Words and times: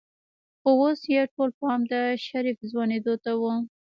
خو 0.59 0.69
اوس 0.81 1.01
يې 1.13 1.21
ټول 1.33 1.49
پام 1.59 1.79
د 1.91 1.93
شريف 2.25 2.57
ځوانېدو 2.71 3.13
ته 3.23 3.31
و. 3.39 3.43